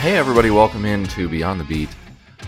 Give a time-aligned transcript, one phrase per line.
[0.00, 1.90] Hey, everybody, welcome into Beyond the Beat.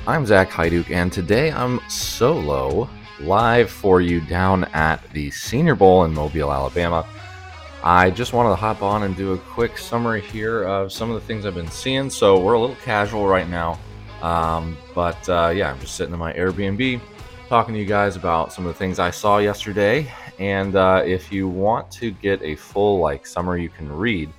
[0.06, 2.88] I'm Zach Hyduke, and today I'm solo
[3.20, 7.06] live for you down at the Senior Bowl in Mobile, Alabama.
[7.84, 11.20] I just wanted to hop on and do a quick summary here of some of
[11.20, 12.08] the things I've been seeing.
[12.08, 13.78] So, we're a little casual right now,
[14.22, 17.02] um, but uh, yeah, I'm just sitting in my Airbnb
[17.50, 20.10] talking to you guys about some of the things I saw yesterday.
[20.38, 24.30] And uh, if you want to get a full like summary you can read,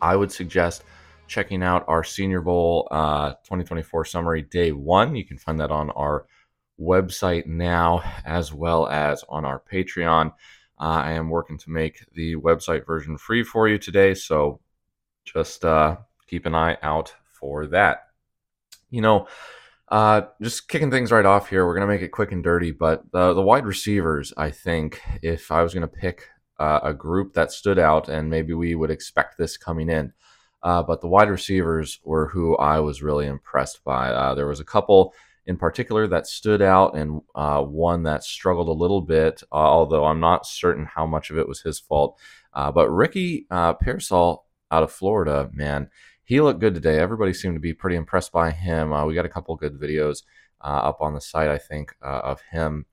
[0.00, 0.84] I would suggest
[1.28, 5.14] checking out our Senior Bowl uh, 2024 summary day one.
[5.14, 6.26] You can find that on our
[6.80, 10.32] website now as well as on our Patreon.
[10.80, 14.60] Uh, I am working to make the website version free for you today, so
[15.24, 15.96] just uh,
[16.26, 18.06] keep an eye out for that.
[18.90, 19.26] You know,
[19.88, 22.70] uh, just kicking things right off here, we're going to make it quick and dirty,
[22.70, 27.34] but the, wide receivers, I think, if I was going to pick uh, a group
[27.34, 30.12] that stood out, and maybe we would expect this coming in,
[30.62, 34.08] uh, but the wide receivers were who I was really impressed by.
[34.08, 35.14] Uh, there was a couple
[35.46, 40.04] in particular that stood out, and uh, one that struggled a little bit, uh, although
[40.04, 42.18] I'm not certain how much of it was his fault.
[42.52, 45.88] Uh, but Ricky uh, Pearsall out of Florida, man,
[46.24, 46.98] he looked good today.
[46.98, 48.90] Everybody seemed to be pretty impressed by him.
[49.06, 50.24] we got a couple good videos
[50.60, 52.84] up on the site, I think, of him.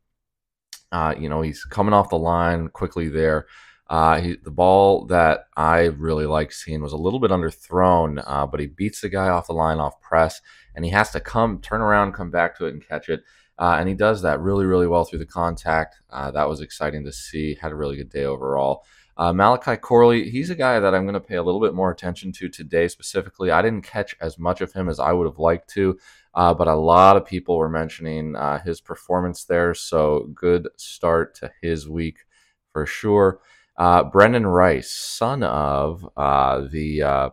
[1.18, 3.48] you know, he's coming off the line quickly there.
[3.88, 8.48] Uh, he, the ball that I really liked seeing was a little bit underthrown, uh,
[8.48, 10.42] but he beats the guy off the line off press,
[10.74, 13.24] and he has to come, turn around, come back to it, and catch it.
[13.58, 15.96] Uh, and he does that really, really well through the contact.
[16.10, 17.56] Uh, that was exciting to see.
[17.62, 18.84] Had a really good day overall.
[19.18, 21.90] Uh, Malachi Corley, he's a guy that I'm going to pay a little bit more
[21.90, 23.50] attention to today specifically.
[23.50, 25.98] I didn't catch as much of him as I would have liked to,
[26.34, 29.74] uh, but a lot of people were mentioning his performance there.
[29.74, 32.26] So good start to his week
[32.74, 33.40] for sure.
[33.78, 37.30] Uh, Brenden Rice, son of uh, the uh,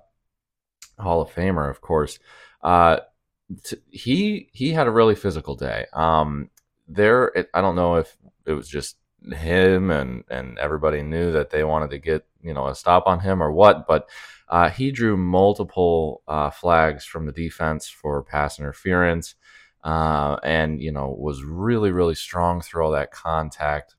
[0.99, 2.19] Hall of Famer, of course,
[2.63, 2.99] uh,
[3.65, 5.87] t- he he had a really physical day.
[5.93, 6.51] Um,
[6.89, 8.17] there, it, I don't know if
[8.47, 8.97] it was just
[9.33, 13.21] him and and everybody knew that they wanted to get you know a stop on
[13.21, 14.09] him or what, but
[14.49, 19.35] uh, he drew multiple uh, flags from the defense for pass interference.
[19.85, 23.97] and you know was really really strong through all that contact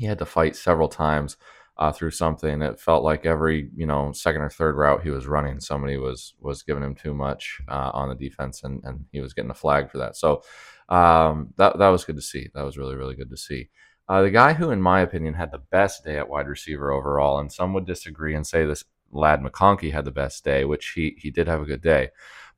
[0.00, 1.36] he had to fight several times
[1.76, 2.62] uh, through something.
[2.62, 6.34] It felt like every you know second or third route he was running, somebody was
[6.40, 9.54] was giving him too much uh, on the defense, and and he was getting a
[9.54, 10.16] flag for that.
[10.16, 10.42] So
[10.88, 12.48] um, that that was good to see.
[12.54, 13.68] That was really really good to see.
[14.08, 17.38] Uh, the guy who, in my opinion, had the best day at wide receiver overall,
[17.38, 21.14] and some would disagree and say this Ladd McConkey had the best day, which he
[21.18, 22.08] he did have a good day.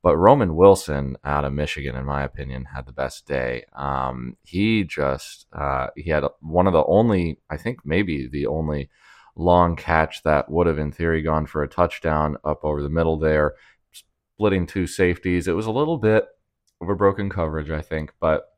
[0.03, 3.65] But Roman Wilson out of Michigan, in my opinion, had the best day.
[3.75, 8.91] Um, he just uh, he had one of the only, I think maybe the only
[9.37, 13.17] long catch that would have, in theory, gone for a touchdown up over the middle
[13.17, 13.55] there,
[13.93, 15.47] splitting two safeties.
[15.47, 16.27] It was a little bit
[16.81, 18.49] of a broken coverage, I think, but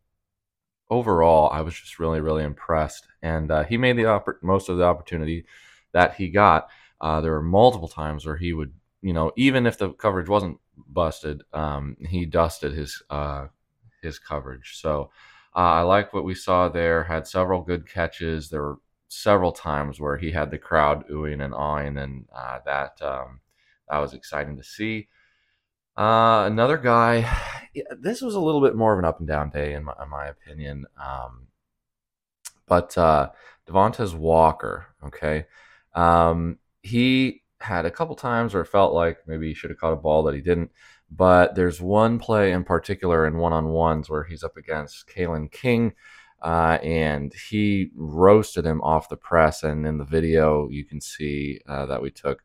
[0.91, 3.07] overall, I was just really, really impressed.
[3.23, 5.45] And uh, he made the oppor- most of the opportunity
[5.93, 6.69] that he got.
[7.01, 8.73] Uh, there were multiple times where he would,
[9.05, 11.43] you know, even if the coverage wasn't busted.
[11.53, 13.49] Um, he dusted his uh,
[14.03, 14.81] his coverage.
[14.81, 15.11] So
[15.55, 17.05] uh, I like what we saw there.
[17.05, 18.49] Had several good catches.
[18.49, 18.79] There were
[19.09, 23.41] several times where he had the crowd oohing and awing, and uh, that um,
[23.91, 25.09] that was exciting to see.
[25.97, 27.29] Uh, another guy.
[27.99, 30.09] This was a little bit more of an up and down day, in my, in
[30.09, 30.87] my opinion.
[30.97, 31.49] Um,
[32.69, 33.31] but uh,
[33.69, 35.47] Walker, okay,
[35.93, 39.93] um, he had a couple times where it felt like maybe he should have caught
[39.93, 40.71] a ball that he didn't.
[41.11, 45.51] But there's one play in particular in one on ones where he's up against Kalen
[45.51, 45.95] King.
[46.43, 49.63] Uh, and he roasted him off the press.
[49.63, 52.43] And in the video, you can see uh, that we took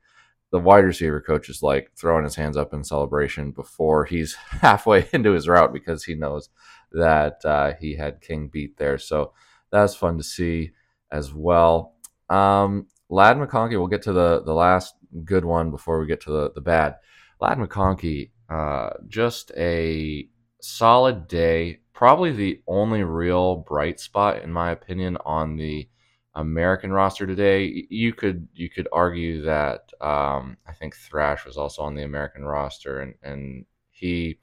[0.51, 5.07] the wide receiver coach is like throwing his hands up in celebration before he's halfway
[5.13, 6.49] into his route because he knows
[6.91, 8.97] that uh, he had King beat there.
[8.97, 9.33] So
[9.71, 10.71] that was fun to see
[11.11, 11.93] as well.
[12.29, 16.31] Um, Ladd McConkey, we'll get to the, the last good one before we get to
[16.31, 16.95] the, the bad.
[17.39, 20.27] Ladd McConkey, uh, just a
[20.61, 21.79] solid day.
[21.93, 25.89] Probably the only real bright spot, in my opinion, on the
[26.35, 27.85] American roster today.
[27.89, 32.43] You could you could argue that um, I think Thrash was also on the American
[32.43, 34.39] roster, and and he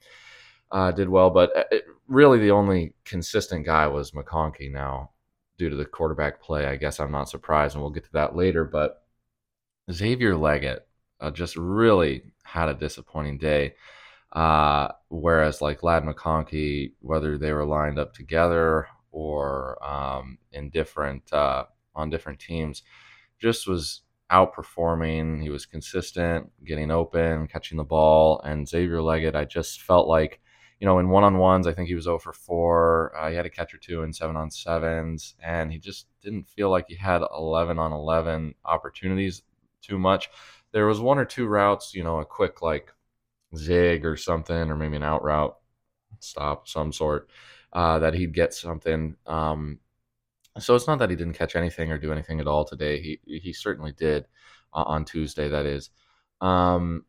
[0.71, 1.29] uh, did well.
[1.29, 4.71] But uh, it, really, the only consistent guy was McConkey.
[4.71, 5.11] Now,
[5.57, 8.35] due to the quarterback play, I guess I'm not surprised, and we'll get to that
[8.35, 8.63] later.
[8.65, 9.03] But
[9.91, 10.81] Xavier Legette
[11.19, 13.75] uh, just really had a disappointing day.
[14.33, 21.31] Uh, whereas like Ladd McConkey, whether they were lined up together or um, in different
[21.31, 21.63] uh,
[21.95, 22.83] on different teams,
[23.39, 24.01] just was
[24.31, 25.41] outperforming.
[25.41, 28.41] He was consistent, getting open, catching the ball.
[28.43, 30.41] And Xavier Legette, I just felt like,
[30.81, 33.13] you know, in one on ones, I think he was 0 for 4.
[33.17, 36.49] Uh, he had a catch or two in seven on sevens, and he just didn't
[36.49, 39.43] feel like he had 11 on 11 opportunities
[39.87, 40.29] too much.
[40.71, 42.91] There was one or two routes, you know, a quick like
[43.55, 45.55] zig or something, or maybe an out route,
[46.19, 47.29] stop some sort,
[47.73, 49.15] uh, that he'd get something.
[49.25, 49.79] Um,
[50.59, 53.01] so it's not that he didn't catch anything or do anything at all today.
[53.01, 54.25] He he certainly did
[54.73, 55.47] uh, on Tuesday.
[55.49, 55.89] That is,
[56.41, 57.05] um,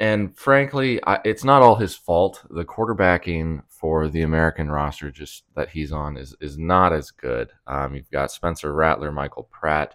[0.00, 2.44] and frankly, I, it's not all his fault.
[2.50, 7.50] The quarterbacking for the American roster, just that he's on, is is not as good.
[7.66, 9.94] Um, you've got Spencer Rattler, Michael Pratt,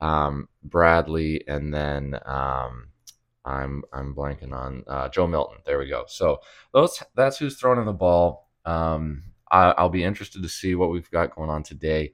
[0.00, 2.88] um, Bradley, and then um,
[3.44, 5.58] I'm I'm blanking on uh, Joe Milton.
[5.66, 6.04] There we go.
[6.06, 6.40] So
[6.72, 8.48] those that's who's throwing the ball.
[8.64, 12.12] Um, I, will be interested to see what we've got going on today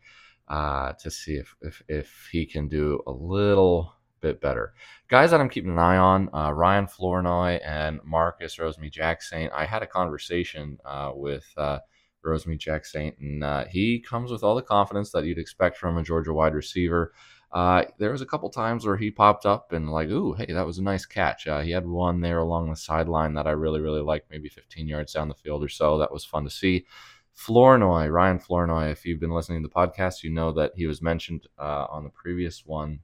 [0.48, 4.74] uh, to see if, if, if he can do a little bit better.
[5.08, 9.52] Guys that I'm keeping an eye on uh, Ryan Flournoy and Marcus Rosemy-Jacksaint.
[9.52, 11.80] I had a conversation uh, with uh,
[12.24, 16.32] Rosemy-Jacksaint, and uh, he comes with all the confidence that you'd expect from a Georgia
[16.32, 17.12] wide receiver.
[17.52, 20.66] Uh, there was a couple times where he popped up and like, ooh, hey, that
[20.66, 21.46] was a nice catch.
[21.46, 24.88] Uh, he had one there along the sideline that I really, really liked, maybe 15
[24.88, 25.98] yards down the field or so.
[25.98, 26.86] That was fun to see.
[27.34, 31.02] Flournoy, Ryan Flournoy, if you've been listening to the podcast, you know that he was
[31.02, 33.00] mentioned uh, on the previous one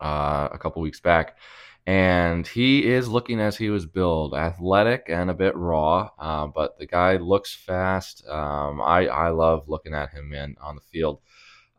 [0.00, 1.38] uh, a couple weeks back.
[1.86, 6.78] And he is looking as he was billed, athletic and a bit raw, uh, but
[6.78, 8.26] the guy looks fast.
[8.28, 11.20] Um, I, I love looking at him in on the field.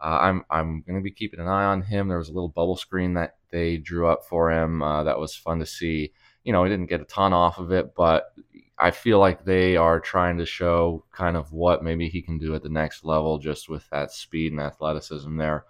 [0.02, 2.08] Uh, I'm I'm going to be keeping an eye on him.
[2.08, 5.36] There was a little bubble screen that they drew up for him uh, that was
[5.36, 6.12] fun to see.
[6.44, 8.34] You know, he didn't get a ton off of it, but
[8.78, 12.56] I feel like they are trying to show kind of what maybe he can do
[12.56, 15.66] at the next level just with that speed and athleticism there.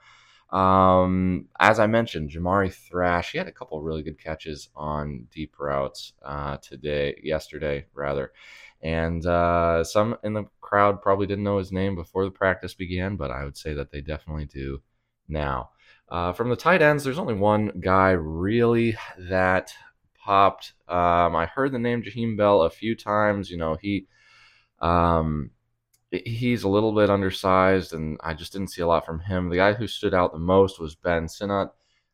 [0.52, 5.60] Um, as I mentioned, Jamari Thrash, he had a couple really good catches on deep
[5.60, 8.32] routes uh, today, yesterday rather.
[8.82, 13.16] And uh, some in the crowd probably didn't know his name before the practice began,
[13.16, 14.82] but I would say that they definitely do
[15.28, 15.70] now.
[16.08, 19.72] Uh, from the tight ends, there's only one guy really that
[20.16, 20.74] popped.
[20.88, 23.52] Um, I heard the name Jaheim Bell a few times.
[23.52, 24.08] You know, he
[24.80, 25.52] um,
[26.12, 29.50] he's a little bit undersized, and I just didn't see a lot from him.
[29.50, 31.70] The guy who stood out the most was Ben Sinnott.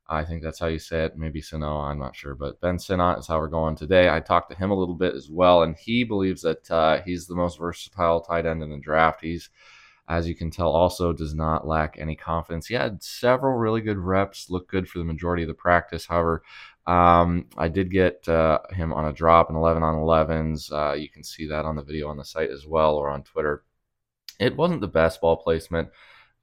[0.08, 1.18] I think that's how you say it.
[1.18, 4.08] Maybe Sino, I'm not sure, but Ben Sinnott is how we're going today.
[4.10, 7.26] I talked to him a little bit as well, and he believes that uh, he's
[7.26, 9.22] the most versatile tight end in the draft.
[9.22, 9.50] He's,
[10.08, 12.68] as you can tell, also does not lack any confidence.
[12.68, 16.06] He had several really good reps, looked good for the majority of the practice.
[16.06, 16.44] However,
[16.86, 20.72] um, I did get uh, him on a drop in 11 on 11s.
[20.72, 23.24] Uh, you can see that on the video on the site as well or on
[23.24, 23.64] Twitter.
[24.40, 25.90] It wasn't the best ball placement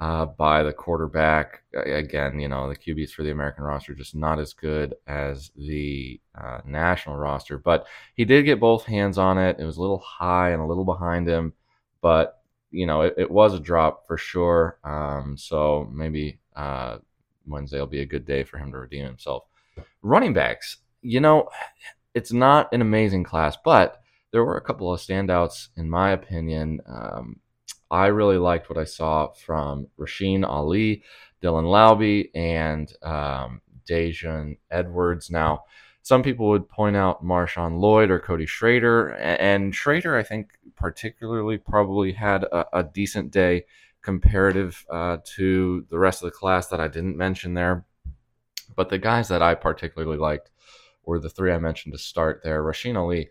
[0.01, 1.63] uh, by the quarterback.
[1.75, 6.21] Again, you know, the QBs for the American roster just not as good as the
[6.35, 9.61] uh, national roster, but he did get both hands on it.
[9.61, 11.53] It was a little high and a little behind him,
[12.01, 12.43] but
[12.73, 14.79] you know, it, it was a drop for sure.
[14.83, 16.99] Um, so maybe uh,
[17.47, 19.45] Wednesday will be a good day for him to redeem himself.
[20.03, 21.49] Running backs, you know,
[22.15, 24.03] it's not an amazing class, but
[24.33, 26.81] there were a couple of standouts, in my opinion.
[26.87, 27.41] Um,
[27.93, 31.03] I really liked what I saw from Rasheen Ali,
[31.43, 35.31] Dylan Laube, and um, Daijun Edwards.
[35.31, 35.65] Now,
[36.01, 41.59] some people would point out Marshawn Lloyd or Cody Schrader, and Schrader, I think, particularly
[41.59, 43.67] probably had a, a decent day
[44.01, 47.85] comparative uh, to the rest of the class that I didn't mention there.
[48.75, 50.51] But the guys that I particularly liked
[51.05, 52.63] were the three I mentioned to start there.
[52.63, 53.29] Rasheen Ali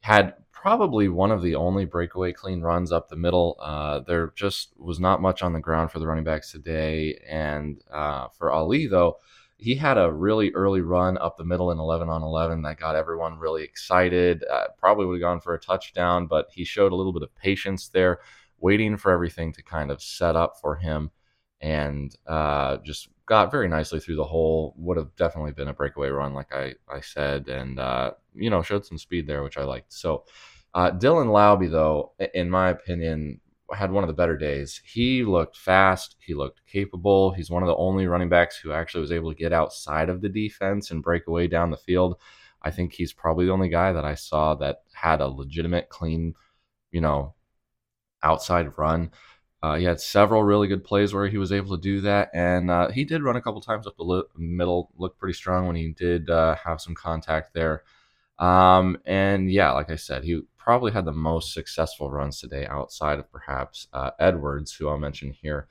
[0.00, 3.56] had probably one of the only breakaway clean runs up the middle.
[3.60, 7.18] Uh, there just was not much on the ground for the running backs today.
[7.26, 9.16] And uh, for Ali, though,
[9.56, 12.94] he had a really early run up the middle in 11 on 11 that got
[12.94, 14.44] everyone really excited.
[14.52, 17.34] Uh, probably would have gone for a touchdown, but he showed a little bit of
[17.36, 18.18] patience there,
[18.58, 21.10] waiting for everything to kind of set up for him
[21.62, 24.74] and uh, just got very nicely through the hole.
[24.76, 28.60] Would have definitely been a breakaway run, like I, I said, and uh, you know
[28.60, 29.92] showed some speed there, which I liked.
[29.92, 30.24] So
[30.74, 33.40] uh, Dylan Laube, though, in my opinion,
[33.72, 34.80] had one of the better days.
[34.84, 36.16] He looked fast.
[36.18, 37.30] He looked capable.
[37.30, 40.20] He's one of the only running backs who actually was able to get outside of
[40.20, 42.16] the defense and break away down the field.
[42.62, 46.34] I think he's probably the only guy that I saw that had a legitimate, clean,
[46.90, 47.34] you know,
[48.24, 49.12] outside run.
[49.62, 52.70] Uh, he had several really good plays where he was able to do that, and
[52.70, 55.76] uh, he did run a couple times up the li- middle, looked pretty strong when
[55.76, 57.82] he did uh, have some contact there.
[58.38, 63.18] Um, and yeah, like I said, he probably had the most successful runs today outside
[63.18, 65.68] of perhaps uh, Edwards, who I'll mention here.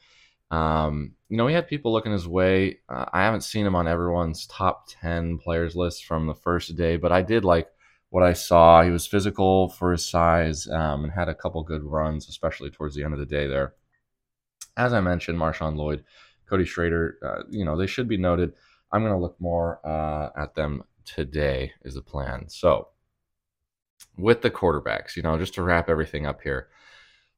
[0.52, 2.80] Um, you know, he had people looking his way.
[2.90, 6.98] Uh, I haven't seen him on everyone's top 10 players list from the first day,
[6.98, 7.70] but I did like
[8.10, 8.84] what I saw.
[8.84, 12.96] He was physical for his size um, and had a couple good runs, especially towards
[12.96, 13.74] the end of the day there.
[14.78, 16.04] As I mentioned, Marshawn Lloyd,
[16.48, 18.54] Cody Schrader, uh, you know, they should be noted.
[18.92, 22.50] I'm going to look more uh, at them today, is the plan.
[22.50, 22.90] So,
[24.18, 26.70] with the quarterbacks, you know, just to wrap everything up here,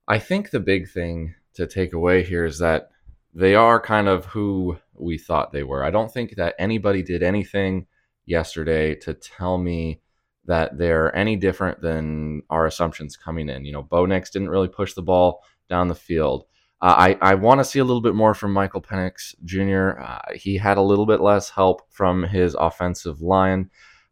[0.08, 2.90] I think the big thing to take away here is that
[3.34, 5.84] they are kind of who we thought they were.
[5.84, 7.88] I don't think that anybody did anything
[8.26, 10.02] yesterday to tell me
[10.46, 13.64] that they're any different than our assumptions coming in.
[13.66, 16.46] You know, Bo Nix didn't really push the ball down the field.
[16.82, 20.02] Uh, I, I want to see a little bit more from Michael Penix Jr.
[20.02, 23.70] Uh, he had a little bit less help from his offensive line.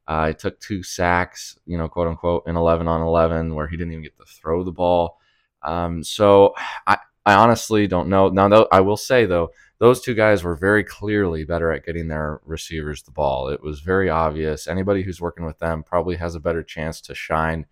[0.07, 3.93] Uh, took two sacks, you know, quote unquote, in 11 on 11, where he didn't
[3.93, 5.19] even get to throw the ball.
[5.63, 6.53] Um, so
[6.87, 8.29] I, I honestly don't know.
[8.29, 12.07] Now, though, I will say though, those two guys were very clearly better at getting
[12.07, 13.49] their receivers the ball.
[13.49, 14.67] It was very obvious.
[14.67, 17.65] Anybody who's working with them probably has a better chance to shine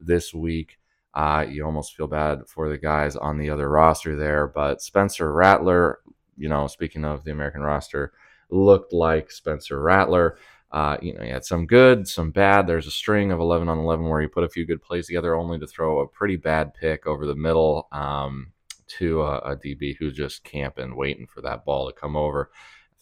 [0.00, 0.78] this week.
[1.14, 5.32] Uh, you almost feel bad for the guys on the other roster there, but Spencer
[5.32, 6.00] Rattler,
[6.36, 8.12] you know, speaking of the American roster,
[8.50, 10.38] looked like Spencer Rattler.
[10.72, 12.66] Uh, you know, he had some good, some bad.
[12.66, 15.36] There's a string of 11 on 11 where he put a few good plays together,
[15.36, 17.86] only to throw a pretty bad pick over the middle.
[17.92, 18.52] Um,
[18.86, 22.50] to a, a DB who's just camping, waiting for that ball to come over,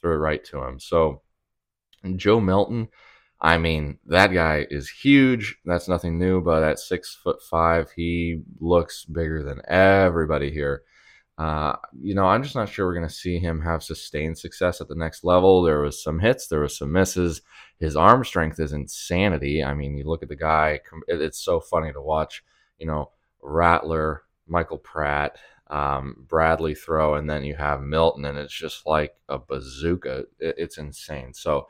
[0.01, 0.79] throw it right to him.
[0.79, 1.23] So
[2.17, 2.89] Joe Milton,
[3.45, 5.59] I mean, that guy is huge.
[5.65, 10.85] That's nothing new, but at six foot five, he looks bigger than everybody here.
[11.37, 14.81] Uh, you know, I'm just not sure we're going to see him have sustained success
[14.81, 15.63] at the next level.
[15.63, 17.43] There was some hits, there was some misses.
[17.81, 19.65] His arm strength is insanity.
[19.65, 22.45] I mean, you look at the guy; it's so funny to watch.
[22.79, 23.11] You know,
[23.43, 25.37] Rattler, Michael Pratt,
[25.69, 30.27] um, Bradley throw, and then you have Milton, and it's just like a bazooka.
[30.39, 31.35] It's insane.
[31.35, 31.67] So,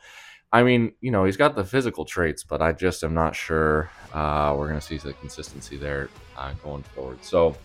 [0.53, 3.91] I mean, you know, he's got the physical traits, but I just am not sure
[4.13, 7.25] uh, we're going to see the consistency there uh, going forward.
[7.25, 7.57] So,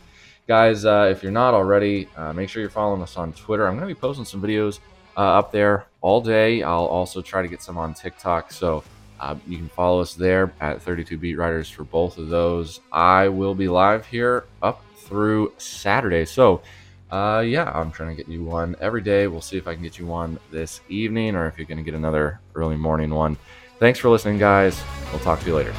[0.48, 3.68] guys, uh, if you're not already, uh, make sure you're following us on Twitter.
[3.68, 4.80] I'm going to be posting some videos
[5.18, 6.64] uh, up there all day.
[6.64, 8.54] I'll also try to get some on TikTok.
[8.54, 8.86] So,
[9.20, 12.80] uh, you can follow us there at 32 Beat Writers for both of those.
[12.94, 16.24] I will be live here up through Saturday.
[16.24, 16.62] So,
[17.12, 19.28] uh, yeah, I'm trying to get you one every day.
[19.28, 21.84] We'll see if I can get you one this evening or if you're going to
[21.84, 23.38] get another early morning one.
[23.80, 24.82] Thanks for listening, guys.
[25.12, 25.74] We'll talk to you later.